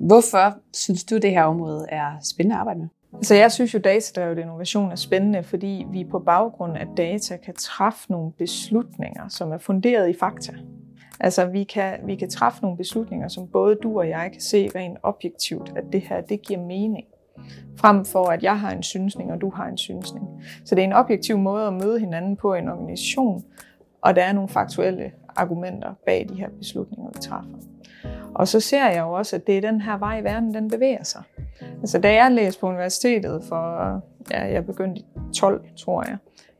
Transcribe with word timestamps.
Hvorfor 0.00 0.58
synes 0.72 1.04
du, 1.04 1.16
det 1.18 1.30
her 1.30 1.42
område 1.42 1.86
er 1.88 2.10
spændende 2.22 2.54
at 2.54 2.60
arbejde 2.60 2.80
med? 2.80 2.88
Så 3.22 3.34
jeg 3.34 3.52
synes 3.52 3.74
jo, 3.74 3.78
datadrevet 3.78 4.38
innovation 4.38 4.92
er 4.92 4.96
spændende, 4.96 5.42
fordi 5.42 5.86
vi 5.90 6.04
på 6.04 6.18
baggrund 6.18 6.76
af 6.76 6.86
data 6.96 7.36
kan 7.36 7.54
træffe 7.54 8.12
nogle 8.12 8.32
beslutninger, 8.32 9.28
som 9.28 9.52
er 9.52 9.58
funderet 9.58 10.08
i 10.08 10.14
fakta. 10.20 10.52
Altså 11.20 11.46
vi 11.46 11.64
kan, 11.64 11.98
vi 12.04 12.14
kan 12.14 12.30
træffe 12.30 12.62
nogle 12.62 12.76
beslutninger, 12.76 13.28
som 13.28 13.48
både 13.48 13.74
du 13.82 13.98
og 13.98 14.08
jeg 14.08 14.30
kan 14.32 14.40
se 14.40 14.70
rent 14.74 14.98
objektivt, 15.02 15.72
at 15.76 15.84
det 15.92 16.00
her, 16.00 16.20
det 16.20 16.42
giver 16.42 16.60
mening. 16.60 17.04
Frem 17.76 18.04
for 18.04 18.24
at 18.24 18.42
jeg 18.42 18.60
har 18.60 18.70
en 18.70 18.82
synsning, 18.82 19.32
og 19.32 19.40
du 19.40 19.50
har 19.50 19.66
en 19.66 19.78
synsning. 19.78 20.26
Så 20.64 20.74
det 20.74 20.82
er 20.82 20.86
en 20.86 20.92
objektiv 20.92 21.38
måde 21.38 21.66
at 21.66 21.72
møde 21.72 22.00
hinanden 22.00 22.36
på 22.36 22.54
i 22.54 22.58
en 22.58 22.68
organisation, 22.68 23.44
og 24.00 24.16
der 24.16 24.22
er 24.22 24.32
nogle 24.32 24.48
faktuelle 24.48 25.12
argumenter 25.36 25.94
bag 26.06 26.26
de 26.28 26.34
her 26.34 26.48
beslutninger, 26.58 27.10
vi 27.14 27.18
træffer. 27.20 27.75
Og 28.36 28.48
så 28.48 28.60
ser 28.60 28.88
jeg 28.88 29.00
jo 29.00 29.12
også, 29.12 29.36
at 29.36 29.46
det 29.46 29.56
er 29.56 29.60
den 29.60 29.80
her 29.80 29.98
vej, 29.98 30.20
verden 30.20 30.54
den 30.54 30.70
bevæger 30.70 31.04
sig. 31.04 31.22
Altså, 31.80 31.98
da 31.98 32.14
jeg 32.14 32.32
læste 32.32 32.60
på 32.60 32.66
universitetet 32.66 33.44
for, 33.48 33.92
ja, 34.30 34.52
jeg 34.52 34.66
begyndte 34.66 35.00
i 35.00 35.04
12, 35.34 35.64
tror 35.76 36.04
jeg, 36.08 36.16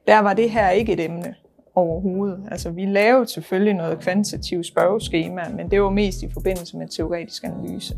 der 0.07 0.19
var 0.19 0.35
det 0.35 0.51
her 0.51 0.71
ikke 0.71 0.93
et 0.93 1.05
emne 1.05 1.35
overhovedet. 1.75 2.49
Altså, 2.51 2.71
vi 2.71 2.85
lavede 2.85 3.27
selvfølgelig 3.27 3.75
noget 3.75 3.99
kvantitativt 3.99 4.67
spørgeskema, 4.67 5.43
men 5.57 5.71
det 5.71 5.83
var 5.83 5.91
mest 5.91 6.23
i 6.23 6.31
forbindelse 6.33 6.77
med 6.77 6.89
teoretisk 6.89 7.45
analyse. 7.45 7.97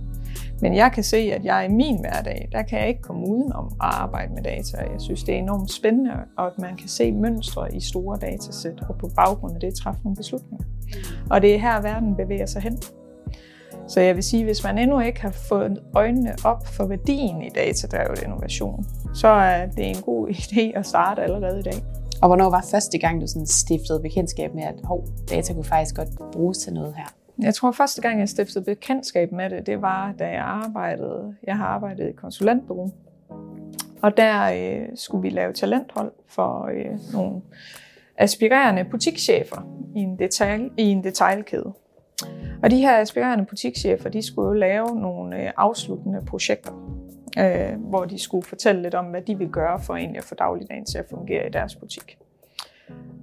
Men 0.60 0.74
jeg 0.74 0.93
kan 0.93 1.05
se, 1.05 1.16
at 1.16 1.45
jeg 1.45 1.66
i 1.71 1.73
min 1.73 2.01
hverdag, 2.01 2.49
der 2.52 2.63
kan 2.63 2.79
jeg 2.79 2.88
ikke 2.88 3.02
komme 3.02 3.29
udenom 3.29 3.66
at 3.66 3.73
arbejde 3.80 4.35
med 4.35 4.43
data. 4.43 4.77
Jeg 4.93 5.01
synes, 5.01 5.24
det 5.24 5.35
er 5.35 5.38
enormt 5.38 5.71
spændende, 5.71 6.13
og 6.38 6.47
at 6.47 6.59
man 6.59 6.77
kan 6.77 6.88
se 6.88 7.13
mønstre 7.13 7.74
i 7.74 7.80
store 7.80 8.19
datasæt, 8.21 8.80
og 8.88 8.99
på 8.99 9.10
baggrund 9.16 9.55
af 9.55 9.60
det 9.60 9.74
træffe 9.74 10.01
nogle 10.05 10.16
beslutninger. 10.16 10.66
Og 11.30 11.43
det 11.43 11.55
er 11.55 11.59
her, 11.59 11.80
verden 11.80 12.16
bevæger 12.16 12.47
sig 12.47 12.63
hen. 12.63 12.79
Så 13.88 14.01
jeg 14.01 14.15
vil 14.15 14.23
sige, 14.23 14.45
hvis 14.45 14.65
man 14.65 14.78
endnu 14.78 15.01
ikke 15.01 15.20
har 15.20 15.30
fået 15.30 15.83
øjnene 15.95 16.34
op 16.45 16.66
for 16.66 16.87
værdien 16.87 17.42
i 17.42 17.48
datadrevet 17.48 18.23
innovation, 18.23 18.87
så 19.15 19.29
er 19.29 19.66
det 19.66 19.88
en 19.88 20.02
god 20.02 20.29
idé 20.38 20.79
at 20.79 20.87
starte 20.87 21.23
allerede 21.23 21.59
i 21.59 21.63
dag. 21.63 21.82
Og 22.23 22.29
hvornår 22.29 22.51
var 22.51 22.65
første 22.71 22.98
gang, 22.98 23.21
du 23.21 23.26
sådan 23.26 23.46
stiftede 23.46 24.01
bekendtskab 24.01 24.54
med, 24.54 24.63
at 24.63 24.74
hov, 24.85 25.04
data 25.30 25.52
kunne 25.52 25.65
faktisk 25.65 25.96
godt 25.96 26.09
bruges 26.32 26.59
til 26.59 26.73
noget 26.73 26.95
her? 26.96 27.15
Jeg 27.38 27.54
tror, 27.54 27.73
første 27.73 28.02
gang, 28.02 28.21
jeg 28.21 28.29
stiftede 28.29 28.65
bekendtskab 28.65 29.32
med 29.32 29.51
det, 29.51 29.66
det 29.66 29.82
var, 29.82 30.15
da 30.18 30.24
jeg 30.24 30.45
arbejdede. 30.45 31.35
Jeg 31.46 31.57
har 31.57 31.66
arbejdet 31.66 32.09
i 32.09 32.13
konsulentbureau. 32.13 32.91
Og 34.02 34.16
der 34.16 34.52
øh, 34.52 34.88
skulle 34.95 35.23
vi 35.23 35.29
lave 35.30 35.52
talenthold 35.52 36.13
for 36.26 36.70
øh, 36.74 37.13
nogle 37.13 37.41
aspirerende 38.16 38.85
butikschefer 38.85 39.91
i 39.96 39.98
en, 39.98 40.18
detail, 40.18 40.70
i 40.76 40.82
en 40.82 41.04
detailkæde. 41.04 41.73
Og 42.62 42.70
de 42.70 42.76
her 42.76 43.01
aspirerende 43.01 43.45
butikschefer, 43.45 44.09
de 44.09 44.23
skulle 44.23 44.48
jo 44.48 44.52
lave 44.52 45.01
nogle 45.01 45.42
øh, 45.42 45.51
afsluttende 45.56 46.24
projekter, 46.26 46.73
øh, 47.38 47.80
hvor 47.80 48.04
de 48.04 48.18
skulle 48.18 48.46
fortælle 48.46 48.82
lidt 48.82 48.95
om, 48.95 49.04
hvad 49.04 49.23
de 49.23 49.38
vil 49.38 49.48
gøre 49.48 49.80
for 49.80 49.95
egentlig 49.95 50.18
at 50.18 50.24
få 50.24 50.34
dagligdagen 50.34 50.84
til 50.84 50.98
at 50.98 51.04
fungere 51.10 51.46
i 51.46 51.51
deres 51.51 51.76
butik. 51.76 52.18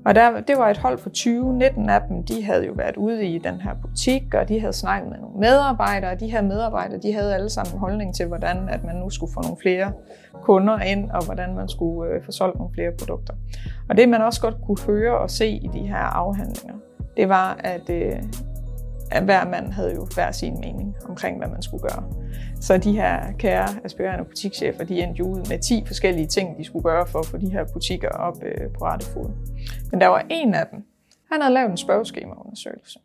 Og 0.05 0.15
der, 0.15 0.41
det 0.41 0.57
var 0.57 0.69
et 0.69 0.77
hold 0.77 0.97
på 0.97 1.09
20. 1.09 1.53
19 1.53 1.89
af 1.89 2.01
dem, 2.09 2.23
de 2.23 2.43
havde 2.43 2.65
jo 2.65 2.73
været 2.73 2.97
ude 2.97 3.25
i 3.25 3.37
den 3.37 3.61
her 3.61 3.75
butik, 3.81 4.33
og 4.33 4.49
de 4.49 4.59
havde 4.59 4.73
snakket 4.73 5.11
med 5.11 5.17
nogle 5.19 5.39
medarbejdere, 5.39 6.11
og 6.11 6.19
de 6.19 6.31
her 6.31 6.41
medarbejdere, 6.41 6.99
de 6.99 7.13
havde 7.13 7.35
alle 7.35 7.49
sammen 7.49 7.73
en 7.73 7.79
holdning 7.79 8.15
til, 8.15 8.25
hvordan 8.27 8.69
at 8.69 8.83
man 8.83 8.95
nu 8.95 9.09
skulle 9.09 9.33
få 9.33 9.41
nogle 9.41 9.57
flere 9.61 9.91
kunder 10.41 10.79
ind, 10.79 11.11
og 11.11 11.25
hvordan 11.25 11.55
man 11.55 11.69
skulle 11.69 12.11
øh, 12.11 12.23
få 12.23 12.31
solgt 12.31 12.57
nogle 12.57 12.73
flere 12.73 12.91
produkter. 12.99 13.33
Og 13.89 13.97
det 13.97 14.09
man 14.09 14.21
også 14.21 14.41
godt 14.41 14.55
kunne 14.65 14.81
høre 14.87 15.17
og 15.17 15.29
se 15.29 15.47
i 15.47 15.69
de 15.73 15.79
her 15.79 15.95
afhandlinger, 15.95 16.75
det 17.17 17.29
var, 17.29 17.59
at 17.63 17.89
øh, 17.89 18.23
at 19.11 19.23
hver 19.23 19.45
mand 19.45 19.71
havde 19.71 19.93
jo 19.93 20.07
hver 20.13 20.31
sin 20.31 20.59
mening 20.59 20.95
omkring, 21.09 21.37
hvad 21.37 21.47
man 21.47 21.61
skulle 21.61 21.81
gøre. 21.81 22.03
Så 22.61 22.77
de 22.77 22.91
her 22.91 23.31
kære 23.31 23.67
aspirerende 23.83 24.25
butikschefer, 24.25 24.83
de 24.83 25.03
endte 25.03 25.19
jo 25.19 25.27
ud 25.27 25.49
med 25.49 25.59
10 25.59 25.83
forskellige 25.87 26.27
ting, 26.27 26.57
de 26.57 26.63
skulle 26.63 26.83
gøre 26.83 27.07
for 27.07 27.19
at 27.19 27.25
få 27.25 27.37
de 27.37 27.49
her 27.49 27.65
butikker 27.73 28.09
op 28.09 28.43
øh, 28.43 28.71
på 28.77 28.85
rette 28.85 29.05
fod. 29.05 29.29
Men 29.91 30.01
der 30.01 30.07
var 30.07 30.25
en 30.29 30.53
af 30.53 30.67
dem, 30.67 30.83
han 31.31 31.41
havde 31.41 31.53
lavet 31.53 31.71
en 31.71 31.77
spørgeskemaundersøgelse. 31.77 32.99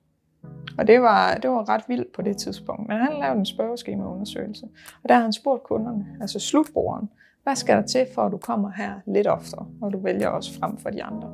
Og 0.79 0.87
det 0.87 1.01
var, 1.01 1.35
det 1.35 1.51
var 1.51 1.69
ret 1.69 1.85
vildt 1.89 2.13
på 2.13 2.23
det 2.23 2.37
tidspunkt. 2.37 2.89
Men 2.89 2.97
han 2.97 3.13
lavede 3.21 3.39
en 3.39 3.47
spørgeskemaundersøgelse. 3.47 4.67
Og 5.03 5.09
der 5.09 5.15
har 5.15 5.23
han 5.23 5.33
spurgt 5.33 5.63
kunderne, 5.63 6.07
altså 6.21 6.39
slutbrugeren, 6.39 7.11
hvad 7.43 7.57
skal 7.57 7.77
der 7.77 7.87
til, 7.87 8.07
for 8.15 8.23
at 8.23 8.33
du 8.33 8.37
kommer 8.37 8.71
her 8.77 8.93
lidt 9.07 9.27
oftere, 9.27 9.67
og 9.83 9.93
du 9.93 10.01
vælger 10.03 10.29
os 10.29 10.59
frem 10.59 10.79
for 10.79 10.91
de 10.91 11.03
andre. 11.03 11.31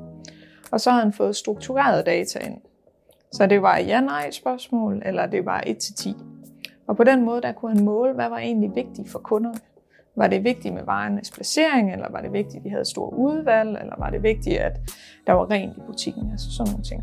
Og 0.72 0.80
så 0.80 0.90
har 0.90 1.00
han 1.00 1.12
fået 1.12 1.36
struktureret 1.36 2.06
data 2.06 2.38
ind, 2.38 2.60
så 3.36 3.46
det 3.46 3.62
var 3.62 3.78
ja-nej 3.78 4.30
spørgsmål, 4.30 5.02
eller 5.04 5.26
det 5.26 5.46
var 5.46 5.60
1-10. 5.66 6.16
Og 6.88 6.96
på 6.96 7.04
den 7.04 7.24
måde, 7.24 7.42
der 7.42 7.52
kunne 7.52 7.76
han 7.76 7.84
måle, 7.84 8.14
hvad 8.14 8.28
var 8.28 8.38
egentlig 8.38 8.70
vigtigt 8.74 9.10
for 9.10 9.18
kunderne. 9.18 9.58
Var 10.16 10.26
det 10.26 10.44
vigtigt 10.44 10.74
med 10.74 10.82
varenes 10.82 11.30
placering, 11.30 11.92
eller 11.92 12.06
var 12.10 12.20
det 12.20 12.32
vigtigt, 12.32 12.56
at 12.56 12.64
de 12.64 12.70
havde 12.70 12.84
stor 12.84 13.08
udvalg, 13.08 13.68
eller 13.68 13.94
var 13.98 14.10
det 14.10 14.22
vigtigt, 14.22 14.56
at 14.56 14.80
der 15.26 15.32
var 15.32 15.50
rent 15.50 15.76
i 15.76 15.80
butikken, 15.86 16.30
altså 16.30 16.50
sådan 16.50 16.70
nogle 16.72 16.84
ting. 16.84 17.02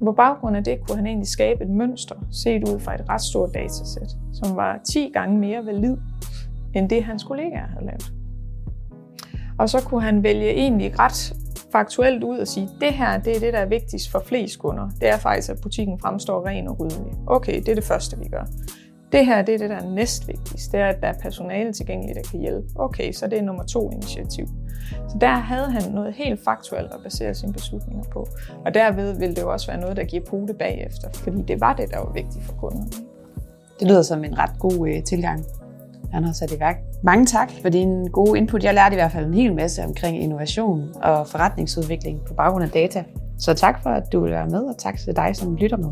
Og 0.00 0.04
på 0.06 0.12
baggrund 0.12 0.56
af 0.56 0.64
det 0.64 0.78
kunne 0.86 0.96
han 0.96 1.06
egentlig 1.06 1.28
skabe 1.28 1.64
et 1.64 1.70
mønster, 1.70 2.14
set 2.32 2.68
ud 2.68 2.80
fra 2.80 2.94
et 2.94 3.08
ret 3.08 3.20
stort 3.20 3.54
datasæt, 3.54 4.10
som 4.32 4.56
var 4.56 4.80
10 4.84 5.10
gange 5.14 5.38
mere 5.38 5.66
valid, 5.66 5.96
end 6.74 6.88
det 6.90 7.04
hans 7.04 7.24
kollegaer 7.24 7.66
havde 7.66 7.86
lavet. 7.86 8.12
Og 9.58 9.68
så 9.68 9.84
kunne 9.86 10.02
han 10.02 10.22
vælge 10.22 10.50
egentlig 10.50 10.98
ret 10.98 11.34
faktuelt 11.72 12.24
ud 12.24 12.38
og 12.38 12.48
sige, 12.48 12.68
det 12.80 12.92
her 12.92 13.18
det 13.18 13.36
er 13.36 13.40
det, 13.40 13.52
der 13.52 13.58
er 13.58 13.66
vigtigst 13.66 14.10
for 14.10 14.22
flest 14.26 14.58
kunder. 14.58 14.90
Det 15.00 15.08
er 15.08 15.16
faktisk, 15.16 15.50
at 15.50 15.60
butikken 15.62 15.98
fremstår 15.98 16.46
ren 16.46 16.68
og 16.68 16.80
ryddelig. 16.80 17.12
Okay, 17.26 17.60
det 17.60 17.68
er 17.68 17.74
det 17.74 17.84
første, 17.84 18.18
vi 18.18 18.28
gør. 18.28 18.44
Det 19.12 19.26
her 19.26 19.42
det 19.42 19.54
er 19.54 19.58
det, 19.58 19.70
der 19.70 19.76
er 19.76 19.90
næstvigtigst. 19.90 20.72
Det 20.72 20.80
er, 20.80 20.86
at 20.86 21.02
der 21.02 21.08
er 21.08 21.18
personale 21.22 21.72
tilgængeligt, 21.72 22.16
der 22.16 22.30
kan 22.30 22.40
hjælpe. 22.40 22.68
Okay, 22.74 23.12
så 23.12 23.26
det 23.26 23.38
er 23.38 23.42
nummer 23.42 23.64
to 23.64 23.90
initiativ. 23.90 24.46
Så 25.08 25.16
der 25.20 25.34
havde 25.34 25.70
han 25.70 25.92
noget 25.92 26.14
helt 26.14 26.44
faktuelt 26.44 26.92
at 26.92 27.00
basere 27.02 27.34
sine 27.34 27.52
beslutninger 27.52 28.04
på. 28.04 28.26
Og 28.64 28.74
derved 28.74 29.18
ville 29.18 29.34
det 29.34 29.42
jo 29.42 29.52
også 29.52 29.66
være 29.66 29.80
noget, 29.80 29.96
der 29.96 30.04
giver 30.04 30.24
pote 30.24 30.54
bagefter, 30.54 31.08
fordi 31.14 31.42
det 31.42 31.60
var 31.60 31.72
det, 31.72 31.90
der 31.90 31.98
var 31.98 32.12
vigtigt 32.12 32.44
for 32.44 32.52
kunderne. 32.52 32.90
Det 33.80 33.88
lyder 33.88 34.02
som 34.02 34.24
en 34.24 34.38
ret 34.38 34.58
god 34.58 34.88
øh, 34.88 35.02
tilgang 35.02 35.44
han 36.12 36.24
har 36.24 36.32
sat 36.32 36.52
i 36.52 36.60
værk. 36.60 36.89
Mange 37.02 37.26
tak 37.26 37.50
for 37.62 37.68
din 37.68 38.06
gode 38.06 38.38
input. 38.38 38.64
Jeg 38.64 38.74
lærte 38.74 38.94
i 38.94 38.96
hvert 38.96 39.12
fald 39.12 39.26
en 39.26 39.34
hel 39.34 39.54
masse 39.54 39.84
omkring 39.84 40.22
innovation 40.22 40.88
og 41.02 41.26
forretningsudvikling 41.26 42.20
på 42.28 42.34
baggrund 42.34 42.64
af 42.64 42.70
data. 42.70 43.04
Så 43.38 43.54
tak 43.54 43.82
for, 43.82 43.90
at 43.90 44.12
du 44.12 44.20
vil 44.20 44.30
være 44.30 44.46
med, 44.46 44.60
og 44.60 44.78
tak 44.78 44.98
til 44.98 45.16
dig, 45.16 45.36
som 45.36 45.54
lytter 45.54 45.76
med. 45.76 45.90